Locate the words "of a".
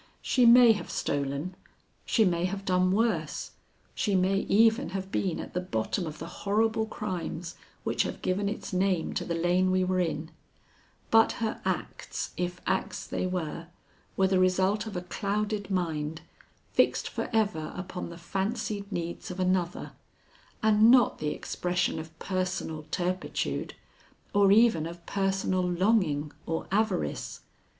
14.87-15.03